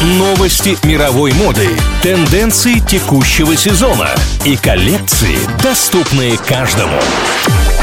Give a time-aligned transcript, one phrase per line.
[0.00, 1.68] Новости мировой моды,
[2.02, 4.08] тенденции текущего сезона
[4.46, 6.98] и коллекции, доступные каждому.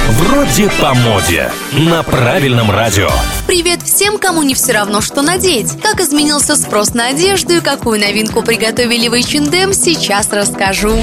[0.10, 1.52] Вроде по моде.
[1.74, 3.12] На правильном радио.
[3.46, 5.80] Привет всем, кому не все равно, что надеть.
[5.80, 10.98] Как изменился спрос на одежду и какую новинку приготовили в H&M, сейчас расскажу.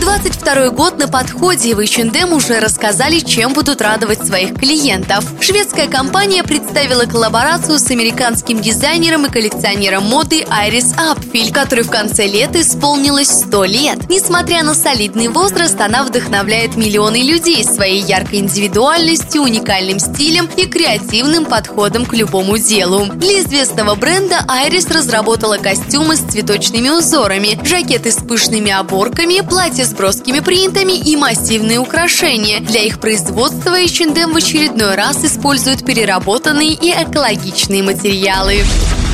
[0.00, 5.24] 22 год на подходе, и H&M уже рассказали, чем будут радовать своих клиентов.
[5.40, 12.26] Шведская компания представила коллаборацию с американским дизайнером и коллекционером моды Айрис Апфиль, который в конце
[12.26, 14.08] лета исполнилось 100 лет.
[14.08, 21.44] Несмотря на солидный возраст, она вдохновляет миллионы людей своей яркой индивидуальностью, уникальным стилем и креативным
[21.44, 23.06] подходом к любому делу.
[23.06, 29.92] Для известного бренда Айрис разработала костюмы с цветочными узорами, жакеты с пышными оборками, платья с
[29.92, 32.60] броскими принтами и массивные украшения.
[32.60, 38.60] Для их производства H&M в очередной раз используют переработанные и экологичные материалы.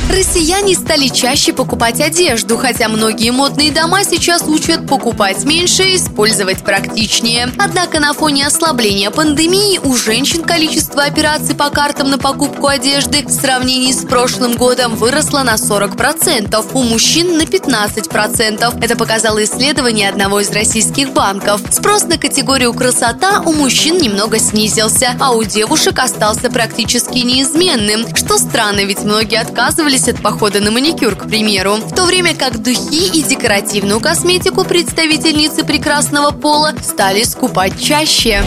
[0.09, 6.63] Россияне стали чаще покупать одежду, хотя многие модные дома сейчас учат покупать меньше и использовать
[6.63, 7.49] практичнее.
[7.57, 13.31] Однако на фоне ослабления пандемии у женщин количество операций по картам на покупку одежды в
[13.31, 18.83] сравнении с прошлым годом выросло на 40%, у мужчин на 15%.
[18.83, 21.61] Это показало исследование одного из российских банков.
[21.69, 28.15] Спрос на категорию красота у мужчин немного снизился, а у девушек остался практически неизменным.
[28.15, 31.75] Что странно, ведь многие отказывались отказались от похода на маникюр, к примеру.
[31.75, 38.43] В то время как духи и декоративную косметику представительницы прекрасного пола стали скупать чаще.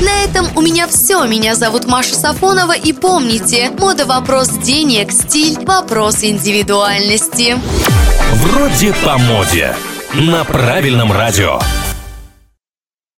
[0.00, 1.24] На этом у меня все.
[1.24, 2.72] Меня зовут Маша Сафонова.
[2.72, 7.56] И помните, мода– вопрос денег, стиль– вопрос индивидуальности.
[8.34, 9.74] Вроде по моде.
[10.14, 11.60] На правильном радио.